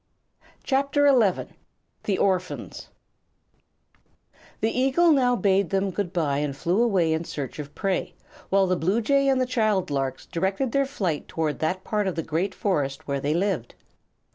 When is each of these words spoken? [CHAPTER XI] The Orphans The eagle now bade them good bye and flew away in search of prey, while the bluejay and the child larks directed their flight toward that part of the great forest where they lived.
[CHAPTER 0.63 1.05
XI] 1.07 1.53
The 2.05 2.17
Orphans 2.17 2.89
The 4.59 4.71
eagle 4.71 5.11
now 5.11 5.35
bade 5.35 5.69
them 5.69 5.91
good 5.91 6.11
bye 6.11 6.39
and 6.39 6.57
flew 6.57 6.81
away 6.81 7.13
in 7.13 7.23
search 7.23 7.59
of 7.59 7.75
prey, 7.75 8.15
while 8.49 8.65
the 8.65 8.75
bluejay 8.75 9.27
and 9.27 9.39
the 9.39 9.45
child 9.45 9.91
larks 9.91 10.25
directed 10.25 10.71
their 10.71 10.87
flight 10.87 11.27
toward 11.27 11.59
that 11.59 11.83
part 11.83 12.07
of 12.07 12.15
the 12.15 12.23
great 12.23 12.55
forest 12.55 13.07
where 13.07 13.19
they 13.19 13.35
lived. 13.35 13.75